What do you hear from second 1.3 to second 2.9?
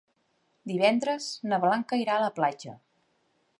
na Blanca irà a la platja.